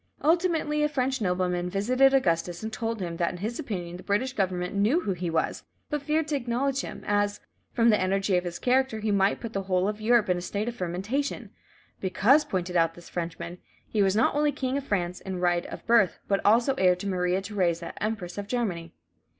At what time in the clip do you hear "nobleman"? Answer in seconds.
1.21-1.69